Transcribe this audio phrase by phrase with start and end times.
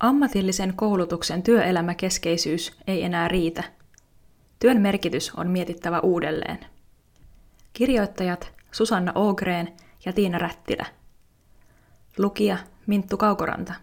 [0.00, 3.64] Ammatillisen koulutuksen työelämäkeskeisyys ei enää riitä.
[4.58, 6.58] Työn merkitys on mietittävä uudelleen.
[7.72, 9.72] Kirjoittajat Susanna Ogren
[10.04, 10.86] ja Tiina Rättilä.
[12.18, 13.74] Lukija Minttu Kaukoranta.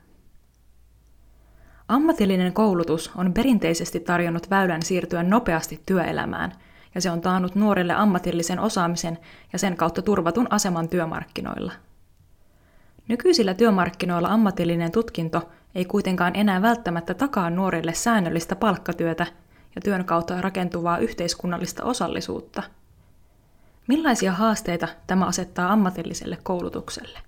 [1.87, 6.51] Ammatillinen koulutus on perinteisesti tarjonnut väylän siirtyä nopeasti työelämään,
[6.95, 9.17] ja se on taannut nuorille ammatillisen osaamisen
[9.53, 11.71] ja sen kautta turvatun aseman työmarkkinoilla.
[13.07, 19.25] Nykyisillä työmarkkinoilla ammatillinen tutkinto ei kuitenkaan enää välttämättä takaa nuorille säännöllistä palkkatyötä
[19.75, 22.63] ja työn kautta rakentuvaa yhteiskunnallista osallisuutta.
[23.87, 27.19] Millaisia haasteita tämä asettaa ammatilliselle koulutukselle?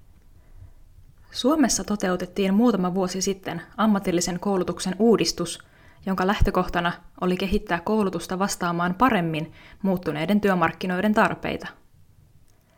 [1.31, 5.59] Suomessa toteutettiin muutama vuosi sitten ammatillisen koulutuksen uudistus,
[6.05, 11.67] jonka lähtökohtana oli kehittää koulutusta vastaamaan paremmin muuttuneiden työmarkkinoiden tarpeita.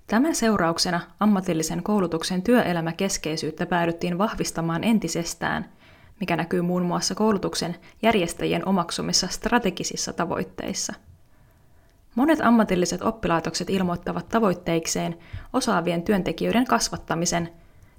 [0.10, 5.70] Tämän seurauksena ammatillisen koulutuksen työelämäkeskeisyyttä päädyttiin vahvistamaan entisestään,
[6.20, 10.94] mikä näkyy muun muassa koulutuksen järjestäjien omaksumissa strategisissa tavoitteissa.
[12.16, 15.18] Monet ammatilliset oppilaitokset ilmoittavat tavoitteikseen
[15.54, 17.50] osaavien työntekijöiden kasvattamisen,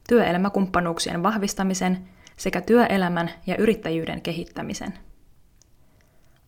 [0.08, 4.94] työelämäkumppanuuksien vahvistamisen sekä työelämän ja yrittäjyyden kehittämisen.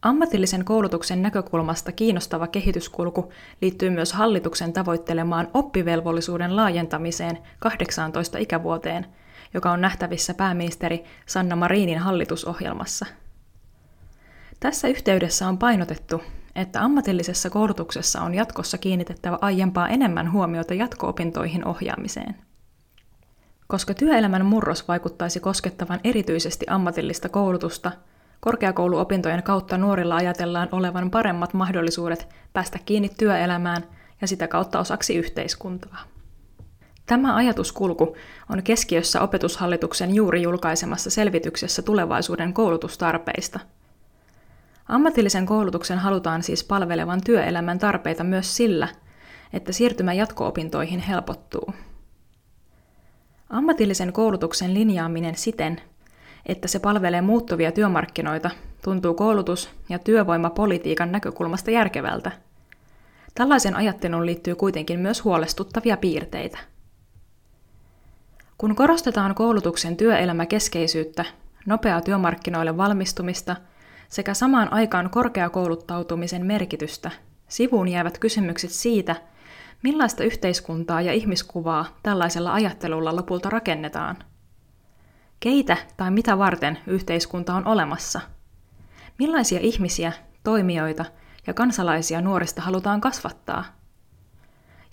[0.02, 9.06] Ammatillisen koulutuksen näkökulmasta kiinnostava kehityskulku liittyy myös hallituksen tavoittelemaan oppivelvollisuuden laajentamiseen 18 ikävuoteen,
[9.54, 13.06] joka on nähtävissä pääministeri Sanna Marinin hallitusohjelmassa.
[14.60, 16.22] Tässä yhteydessä on painotettu,
[16.54, 22.36] että ammatillisessa koulutuksessa on jatkossa kiinnitettävä aiempaa enemmän huomiota jatko-opintoihin ohjaamiseen.
[23.66, 27.92] Koska työelämän murros vaikuttaisi koskettavan erityisesti ammatillista koulutusta–
[28.44, 33.84] Korkeakouluopintojen kautta nuorilla ajatellaan olevan paremmat mahdollisuudet päästä kiinni työelämään
[34.20, 35.98] ja sitä kautta osaksi yhteiskuntaa.
[37.06, 38.16] Tämä ajatuskulku
[38.48, 43.60] on keskiössä opetushallituksen juuri julkaisemassa selvityksessä tulevaisuuden koulutustarpeista.
[44.88, 48.88] Ammatillisen koulutuksen halutaan siis palvelevan työelämän tarpeita myös sillä,
[49.52, 51.74] että siirtymä jatko-opintoihin helpottuu.
[53.50, 55.80] Ammatillisen koulutuksen linjaaminen siten,
[56.46, 58.50] että se palvelee muuttuvia työmarkkinoita,
[58.84, 62.32] tuntuu koulutus- ja työvoimapolitiikan näkökulmasta järkevältä.
[63.34, 66.58] Tällaisen ajatteluun liittyy kuitenkin myös huolestuttavia piirteitä.
[68.58, 71.24] Kun korostetaan koulutuksen työelämäkeskeisyyttä,
[71.66, 73.56] nopeaa työmarkkinoille valmistumista
[74.08, 77.10] sekä samaan aikaan korkeakouluttautumisen merkitystä,
[77.48, 79.16] sivuun jäävät kysymykset siitä,
[79.82, 84.16] millaista yhteiskuntaa ja ihmiskuvaa tällaisella ajattelulla lopulta rakennetaan–
[85.42, 88.20] Keitä tai mitä varten yhteiskunta on olemassa?
[89.18, 90.12] Millaisia ihmisiä,
[90.44, 91.04] toimijoita
[91.46, 93.64] ja kansalaisia nuorista halutaan kasvattaa?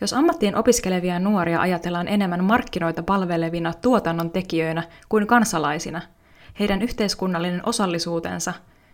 [0.01, 6.01] Jos ammattiin opiskelevia nuoria ajatellaan enemmän markkinoita palvelevina tuotannon tekijöinä kuin kansalaisina,
[6.59, 8.53] heidän yhteiskunnallinen osallisuutensa,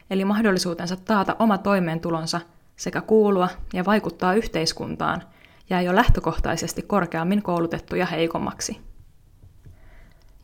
[0.09, 2.41] eli mahdollisuutensa taata oma toimeentulonsa
[2.75, 5.23] sekä kuulua ja vaikuttaa yhteiskuntaan,
[5.69, 8.94] jää jo lähtökohtaisesti korkeammin koulutettuja heikommaksi.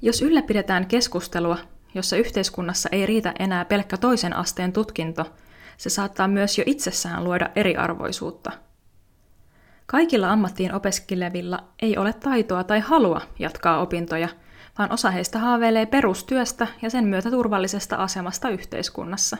[0.03, 1.57] Jos ylläpidetään keskustelua,
[1.93, 5.25] jossa yhteiskunnassa ei riitä enää pelkkä toisen asteen tutkinto,
[5.77, 8.51] se saattaa myös jo itsessään luoda eriarvoisuutta.
[9.85, 14.29] Kaikilla ammattiin opiskelevilla ei ole taitoa tai halua jatkaa opintoja,
[14.77, 19.37] vaan osa heistä haaveilee perustyöstä ja sen myötä turvallisesta asemasta yhteiskunnassa.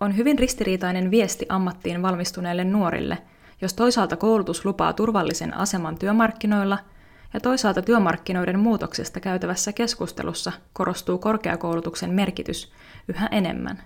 [0.00, 3.18] On hyvin ristiriitainen viesti ammattiin valmistuneille nuorille,
[3.60, 6.78] jos toisaalta koulutus lupaa turvallisen aseman työmarkkinoilla–
[7.34, 12.72] ja toisaalta työmarkkinoiden muutoksesta käytävässä keskustelussa korostuu korkeakoulutuksen merkitys
[13.08, 13.82] yhä enemmän.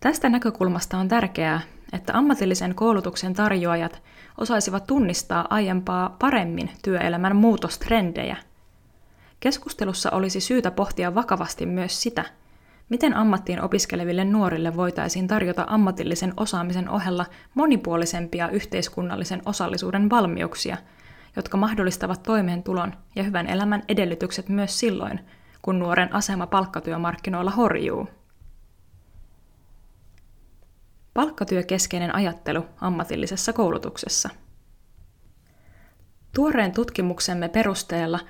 [0.00, 1.60] Tästä näkökulmasta on tärkeää,
[1.92, 4.02] että ammatillisen koulutuksen tarjoajat
[4.38, 8.36] osaisivat tunnistaa aiempaa paremmin työelämän muutostrendejä.
[9.40, 12.24] Keskustelussa olisi syytä pohtia vakavasti myös sitä,
[12.88, 20.76] miten ammattiin opiskeleville nuorille voitaisiin tarjota ammatillisen osaamisen ohella monipuolisempia yhteiskunnallisen osallisuuden valmiuksia–
[21.36, 25.20] jotka mahdollistavat toimeentulon ja hyvän elämän edellytykset myös silloin,
[25.62, 28.08] kun nuoren asema palkkatyömarkkinoilla horjuu.
[31.14, 34.28] Palkkatyökeskeinen ajattelu ammatillisessa koulutuksessa.
[36.34, 38.20] Tuoreen tutkimuksemme perusteella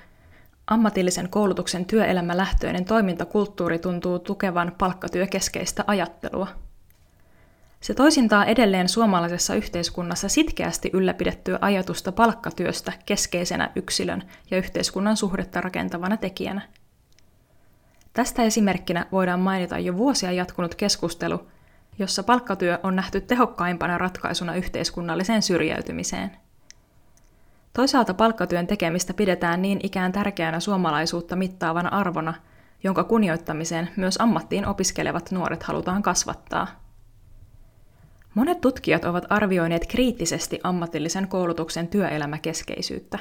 [0.67, 6.47] ammatillisen koulutuksen työelämälähtöinen toimintakulttuuri tuntuu tukevan palkkatyökeskeistä ajattelua–
[7.85, 16.17] se toisintaa edelleen suomalaisessa yhteiskunnassa sitkeästi ylläpidettyä ajatusta palkkatyöstä keskeisenä yksilön ja yhteiskunnan suhdetta rakentavana
[16.17, 16.61] tekijänä.
[18.13, 21.47] Tästä esimerkkinä voidaan mainita jo vuosia jatkunut keskustelu,
[21.99, 26.31] jossa palkkatyö on nähty tehokkaimpana ratkaisuna yhteiskunnalliseen syrjäytymiseen.
[27.73, 32.33] Toisaalta palkkatyön tekemistä pidetään niin ikään tärkeänä suomalaisuutta mittaavana arvona,
[32.83, 36.84] jonka kunnioittamiseen myös ammattiin opiskelevat nuoret halutaan kasvattaa.
[38.35, 43.19] Monet tutkijat ovat arvioineet kriittisesti ammatillisen koulutuksen työelämäkeskeisyyttä.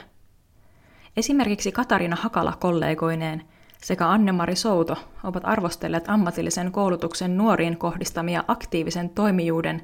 [1.17, 3.43] Esimerkiksi Katarina Hakala kollegoineen
[3.83, 9.83] sekä Anne-Mari Souto ovat arvostelleet ammatillisen koulutuksen nuoriin kohdistamia aktiivisen toimijuuden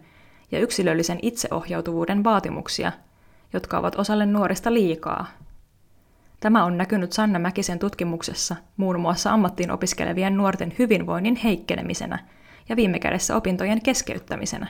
[0.53, 2.93] ja yksilöllisen itseohjautuvuuden vaatimuksia,
[3.53, 5.26] jotka ovat osalle nuorista liikaa.
[6.41, 12.19] Tämä on näkynyt Sanna Mäkisen tutkimuksessa muun muassa ammattiin opiskelevien nuorten hyvinvoinnin heikkenemisenä
[12.69, 14.67] ja viime kädessä opintojen keskeyttämisenä.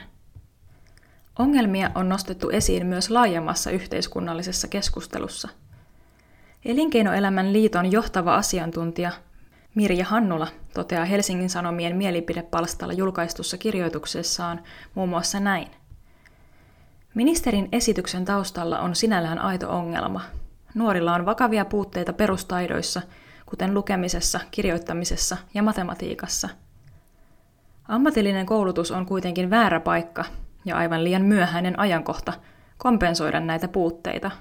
[1.39, 5.49] Ongelmia on nostettu esiin myös laajemmassa yhteiskunnallisessa keskustelussa.
[6.65, 9.11] Elinkeinoelämän liiton johtava asiantuntija
[9.75, 14.63] Mirja Hannula toteaa Helsingin Sanomien mielipidepalstalla julkaistussa kirjoituksessaan
[14.95, 15.67] muun muassa näin.
[17.13, 20.21] Ministerin esityksen taustalla on sinällään aito ongelma.
[20.73, 23.01] Nuorilla on vakavia puutteita perustaidoissa,
[23.45, 26.49] kuten lukemisessa, kirjoittamisessa ja matematiikassa.
[27.87, 30.25] Ammatillinen koulutus on kuitenkin väärä paikka
[30.65, 32.33] ja aivan liian myöhäinen ajankohta
[32.77, 34.31] kompensoida näitä puutteita.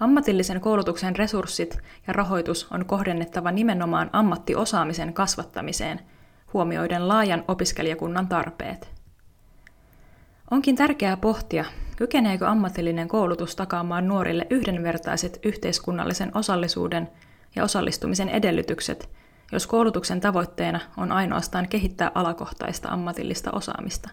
[0.00, 6.00] Ammatillisen koulutuksen resurssit ja rahoitus on kohdennettava nimenomaan ammattiosaamisen kasvattamiseen,
[6.52, 8.90] huomioiden laajan opiskelijakunnan tarpeet.
[10.50, 11.64] Onkin tärkeää pohtia,
[11.96, 17.08] kykeneekö ammatillinen koulutus takaamaan nuorille yhdenvertaiset yhteiskunnallisen osallisuuden
[17.56, 19.10] ja osallistumisen edellytykset,
[19.52, 24.10] jos koulutuksen tavoitteena on ainoastaan kehittää alakohtaista ammatillista osaamista.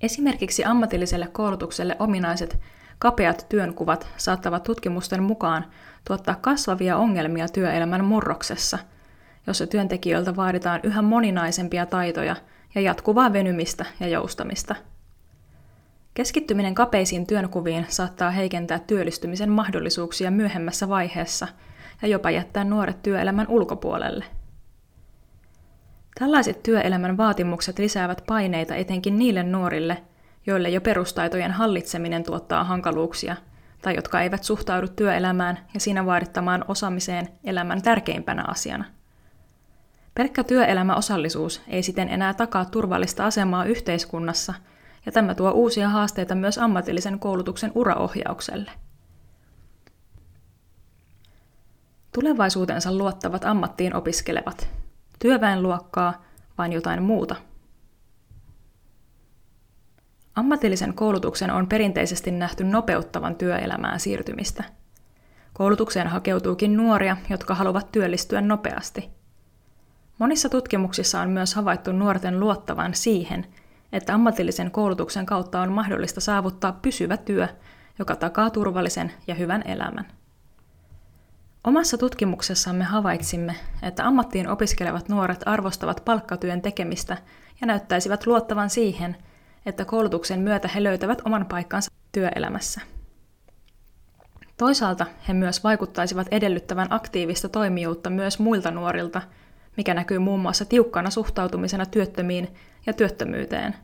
[0.00, 2.60] Esimerkiksi ammatilliselle koulutukselle ominaiset
[2.98, 5.64] kapeat työnkuvat saattavat tutkimusten mukaan
[6.06, 8.78] tuottaa kasvavia ongelmia työelämän murroksessa,
[9.46, 12.36] jossa työntekijöiltä vaaditaan yhä moninaisempia taitoja
[12.74, 14.74] ja jatkuvaa venymistä ja joustamista.
[16.14, 21.48] Keskittyminen kapeisiin työnkuviin saattaa heikentää työllistymisen mahdollisuuksia myöhemmässä vaiheessa
[22.02, 24.24] ja jopa jättää nuoret työelämän ulkopuolelle–
[26.18, 30.02] Tällaiset työelämän vaatimukset lisäävät paineita etenkin niille nuorille,
[30.46, 33.36] joille jo perustaitojen hallitseminen tuottaa hankaluuksia,
[33.82, 38.84] tai jotka eivät suhtaudu työelämään ja siinä vaadittamaan osaamiseen elämän tärkeimpänä asiana.
[40.14, 44.54] Pelkkä työelämäosallisuus ei siten enää takaa turvallista asemaa yhteiskunnassa,
[45.06, 48.70] ja tämä tuo uusia haasteita myös ammatillisen koulutuksen uraohjaukselle.
[52.12, 54.87] Tulevaisuutensa luottavat ammattiin opiskelevat
[55.18, 56.22] työväenluokkaa,
[56.58, 57.36] vaan jotain muuta.
[60.34, 64.64] Ammatillisen koulutuksen on perinteisesti nähty nopeuttavan työelämään siirtymistä.
[65.52, 69.10] Koulutukseen hakeutuukin nuoria, jotka haluavat työllistyä nopeasti.
[70.18, 73.46] Monissa tutkimuksissa on myös havaittu nuorten luottavan siihen,
[73.92, 77.48] että ammatillisen koulutuksen kautta on mahdollista saavuttaa pysyvä työ,
[77.98, 80.17] joka takaa turvallisen ja hyvän elämän.
[81.68, 87.16] Omassa tutkimuksessamme havaitsimme, että ammattiin opiskelevat nuoret arvostavat palkkatyön tekemistä
[87.60, 89.16] ja näyttäisivät luottavan siihen,
[89.66, 92.80] että koulutuksen myötä he löytävät oman paikkansa työelämässä.
[94.56, 99.22] Toisaalta he myös vaikuttaisivat edellyttävän aktiivista toimijuutta myös muilta nuorilta,
[99.76, 102.48] mikä näkyy muun muassa tiukkana suhtautumisena työttömiin
[102.86, 103.74] ja työttömyyteen.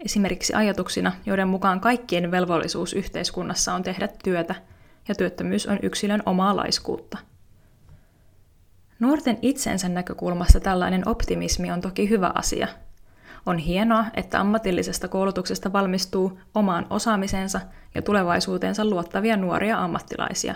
[0.00, 4.54] Esimerkiksi ajatuksina, joiden mukaan kaikkien velvollisuus yhteiskunnassa on tehdä työtä–
[5.08, 7.18] ja työttömyys on yksilön omaa laiskuutta.
[9.00, 12.68] Nuorten itsensä näkökulmasta tällainen optimismi on toki hyvä asia.
[13.46, 17.60] On hienoa, että ammatillisesta koulutuksesta valmistuu omaan osaamisensa
[17.94, 20.54] ja tulevaisuuteensa luottavia nuoria ammattilaisia.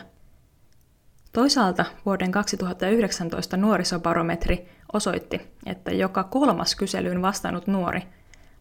[1.32, 8.02] Toisaalta vuoden 2019 nuorisobarometri osoitti, että joka kolmas kyselyyn vastannut nuori,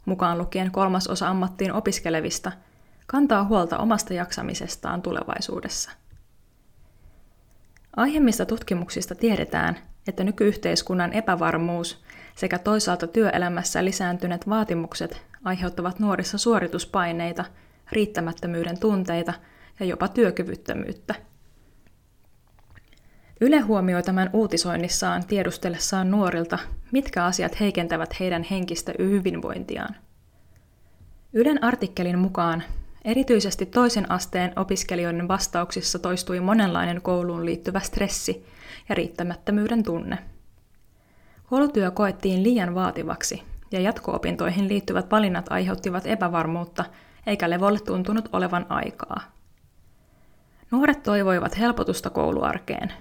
[0.06, 2.52] mukaan lukien kolmas osa ammattiin opiskelevista–
[3.12, 5.92] kantaa huolta omasta jaksamisestaan tulevaisuudessa.
[7.96, 12.04] Aiemmista tutkimuksista tiedetään, että nykyyhteiskunnan epävarmuus
[12.36, 17.46] sekä toisaalta työelämässä lisääntyneet vaatimukset aiheuttavat nuorissa suorituspaineita,
[17.92, 19.34] riittämättömyyden tunteita
[19.80, 21.16] ja jopa työkyvyttömyyttä.
[23.42, 26.60] Yle huomioi tämän uutisoinnissaan tiedustellessaan nuorilta,
[26.92, 29.96] mitkä asiat heikentävät heidän henkistä hyvinvointiaan.
[31.34, 32.64] Ylen artikkelin mukaan
[33.06, 38.46] Erityisesti toisen asteen opiskelijoiden vastauksissa toistui monenlainen kouluun liittyvä stressi
[38.90, 40.18] ja riittämättömyyden tunne.
[41.50, 46.86] Koulutyö koettiin liian vaativaksi ja jatko-opintoihin liittyvät valinnat aiheuttivat epävarmuutta,
[47.28, 49.22] eikä levolle tuntunut olevan aikaa.
[50.72, 52.94] Nuoret toivoivat helpotusta kouluarkeen.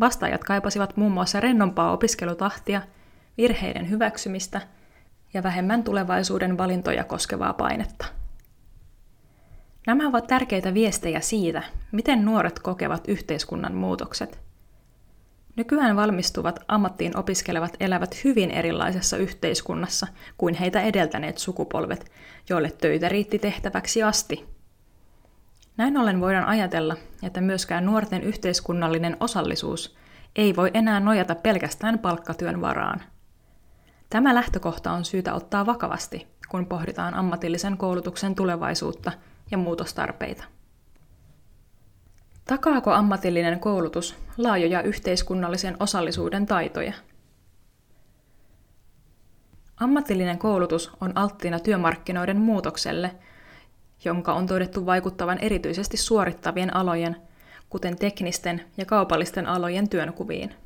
[0.00, 2.82] Vastaajat kaipasivat muun muassa rennompaa opiskelutahtia,
[3.36, 4.60] virheiden hyväksymistä
[5.34, 8.21] ja vähemmän tulevaisuuden valintoja koskevaa painetta.
[9.86, 11.62] Nämä ovat tärkeitä viestejä siitä,
[11.92, 14.40] miten nuoret kokevat yhteiskunnan muutokset.
[15.56, 20.06] Nykyään valmistuvat ammattiin opiskelevat elävät hyvin erilaisessa yhteiskunnassa
[20.38, 22.12] kuin heitä edeltäneet sukupolvet,
[22.48, 24.44] joille töitä riitti tehtäväksi asti.
[25.76, 29.96] Näin ollen voidaan ajatella, että myöskään nuorten yhteiskunnallinen osallisuus
[30.36, 33.02] ei voi enää nojata pelkästään palkkatyön varaan.
[34.12, 39.12] Tämä lähtökohta on syytä ottaa vakavasti, kun pohditaan ammatillisen koulutuksen tulevaisuutta
[39.50, 40.44] ja muutostarpeita.
[42.44, 46.92] Takaako ammatillinen koulutus laajoja yhteiskunnallisen osallisuuden taitoja?
[49.76, 53.14] Ammatillinen koulutus on alttiina työmarkkinoiden muutokselle,
[54.04, 57.16] jonka on todettu vaikuttavan erityisesti suorittavien alojen,
[57.68, 60.61] kuten teknisten ja kaupallisten alojen työnkuviin.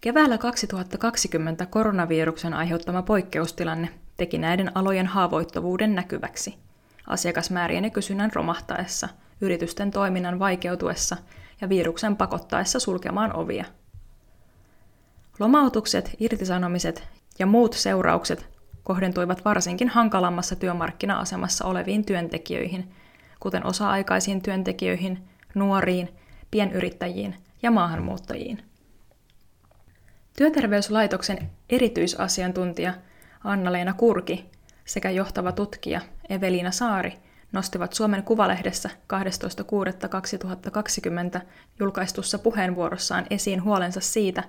[0.00, 6.58] Keväällä 2020 koronaviruksen aiheuttama poikkeustilanne teki näiden alojen haavoittuvuuden näkyväksi,
[7.06, 9.08] asiakasmäärien ja kysynnän romahtaessa–
[9.40, 11.16] yritysten toiminnan vaikeutuessa
[11.60, 13.64] ja viruksen pakottaessa sulkemaan ovia.
[15.38, 18.48] Lomautukset, irtisanomiset ja muut seuraukset
[18.82, 22.94] kohdentuivat varsinkin hankalammassa työmarkkina-asemassa oleviin työntekijöihin,
[23.40, 26.08] kuten osa-aikaisiin työntekijöihin, nuoriin,
[26.50, 28.69] pienyrittäjiin ja maahanmuuttajiin.
[30.40, 32.94] Työterveyslaitoksen erityisasiantuntija
[33.44, 34.50] Anna-Leena Kurki
[34.84, 37.12] sekä johtava tutkija Evelina Saari–
[37.52, 38.90] nostivat Suomen Kuvalehdessä
[41.38, 41.40] 12.6.2020
[41.80, 44.44] julkaistussa puheenvuorossaan esiin huolensa siitä,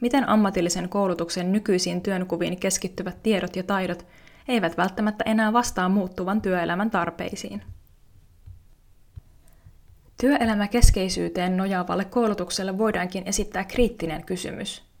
[0.00, 4.06] miten ammatillisen koulutuksen nykyisiin työnkuviin keskittyvät tiedot ja taidot
[4.48, 7.62] eivät välttämättä enää vastaa muuttuvan työelämän tarpeisiin.
[10.20, 14.93] Työelämäkeskeisyyteen nojaavalle koulutukselle voidaankin esittää kriittinen kysymys.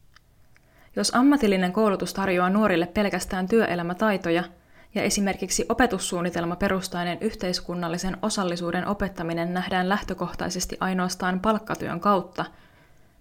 [0.96, 4.44] Jos ammatillinen koulutus tarjoaa nuorille pelkästään työelämätaitoja–
[4.94, 12.44] ja esimerkiksi opetussuunnitelma perustainen yhteiskunnallisen osallisuuden opettaminen nähdään lähtökohtaisesti ainoastaan palkkatyön kautta,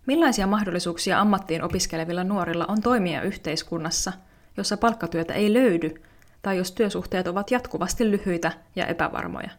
[0.06, 4.14] millaisia mahdollisuuksia ammattiin opiskelevilla nuorilla on toimia yhteiskunnassa,
[4.58, 6.02] jossa palkkatyötä ei löydy
[6.42, 9.50] tai jos työsuhteet ovat jatkuvasti lyhyitä ja epävarmoja?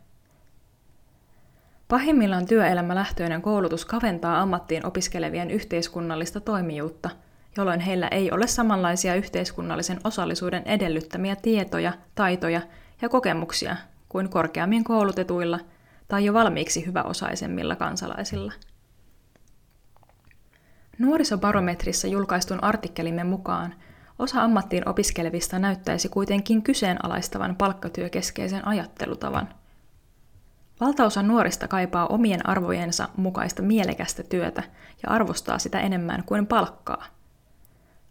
[1.88, 7.10] Pahimmillaan työelämälähtöinen koulutus kaventaa ammattiin opiskelevien yhteiskunnallista toimijuutta–
[7.56, 12.60] jolloin heillä ei ole samanlaisia yhteiskunnallisen osallisuuden edellyttämiä tietoja, taitoja
[13.02, 13.76] ja kokemuksia
[14.08, 15.60] kuin korkeammin koulutetuilla
[16.08, 18.52] tai jo valmiiksi hyväosaisemmilla kansalaisilla.
[20.98, 23.74] Nuorisobarometrissa julkaistun artikkelimme mukaan
[24.18, 29.48] osa ammattiin opiskelevista näyttäisi kuitenkin kyseenalaistavan palkkatyökeskeisen ajattelutavan.
[30.80, 34.62] Valtaosa nuorista kaipaa omien arvojensa mukaista mielekästä työtä
[35.02, 37.06] ja arvostaa sitä enemmän kuin palkkaa–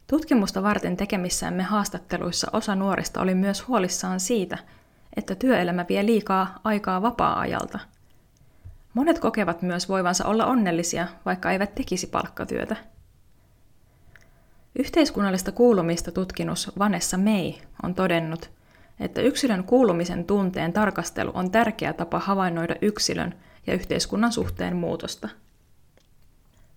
[0.07, 4.57] Tutkimusta varten tekemissämme haastatteluissa osa nuorista oli myös huolissaan siitä,
[5.15, 7.79] että työelämä vie liikaa aikaa vapaa-ajalta.
[8.93, 12.75] Monet kokevat myös voivansa olla onnellisia, vaikka eivät tekisi palkkatyötä.
[14.79, 18.51] Yhteiskunnallista kuulumista tutkinus Vanessa May on todennut,
[18.99, 23.35] että yksilön kuulumisen tunteen tarkastelu on tärkeä tapa havainnoida yksilön
[23.67, 25.29] ja yhteiskunnan suhteen muutosta–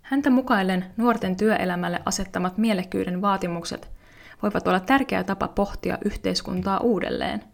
[0.06, 3.90] Häntä mukaillen nuorten työelämälle asettamat mielekkyyden vaatimukset
[4.42, 7.44] voivat olla tärkeä tapa pohtia yhteiskuntaa uudelleen.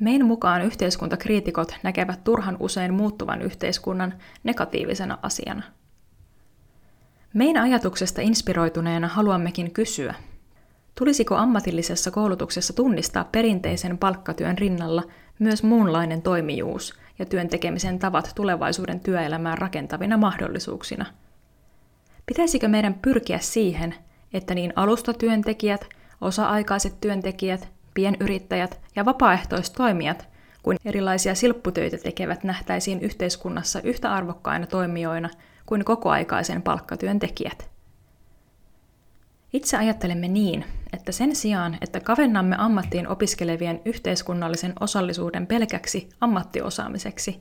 [0.00, 5.62] Mein mukaan yhteiskuntakriitikot näkevät turhan usein muuttuvan yhteiskunnan negatiivisena asiana.
[7.34, 10.14] Mein ajatuksesta inspiroituneena haluammekin kysyä,
[10.94, 15.02] tulisiko ammatillisessa koulutuksessa tunnistaa perinteisen palkkatyön rinnalla
[15.38, 21.06] myös muunlainen toimijuus ja työn tekemisen tavat tulevaisuuden työelämään rakentavina mahdollisuuksina–
[22.26, 23.94] Pitäisikö meidän pyrkiä siihen,
[24.32, 25.88] että niin alustatyöntekijät,
[26.20, 30.28] osa-aikaiset työntekijät, pienyrittäjät ja vapaaehtoistoimijat
[30.62, 35.28] kuin erilaisia silpputöitä tekevät nähtäisiin yhteiskunnassa yhtä arvokkaina toimijoina
[35.66, 37.70] kuin kokoaikaisen palkkatyön tekijät.
[39.52, 47.40] Itse ajattelemme niin, että sen sijaan, että kavennamme ammattiin opiskelevien yhteiskunnallisen osallisuuden pelkäksi ammattiosaamiseksi,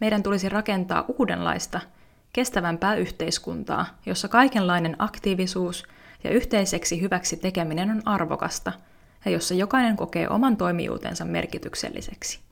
[0.00, 1.80] meidän tulisi rakentaa uudenlaista–
[2.34, 5.84] kestävämpää yhteiskuntaa, jossa kaikenlainen aktiivisuus
[6.24, 8.72] ja yhteiseksi hyväksi tekeminen on arvokasta
[9.24, 12.40] ja jossa jokainen kokee oman toimijuutensa merkitykselliseksi.